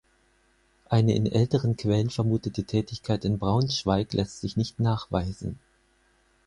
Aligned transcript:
Eine 0.89 1.13
in 1.13 1.27
älteren 1.31 1.77
Quellen 1.77 2.09
vermutete 2.09 2.63
Tätigkeit 2.63 3.23
in 3.23 3.37
Braunschweig 3.37 4.13
lässt 4.13 4.41
sich 4.41 4.57
nicht 4.57 4.79
nachweisen. 4.79 5.59